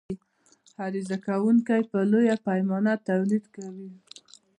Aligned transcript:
عرضه 0.83 1.17
کوونکى 1.27 1.77
په 1.91 1.99
لویه 2.11 2.35
پیمانه 2.47 2.93
تولید 3.07 3.45
کوي. 3.55 3.89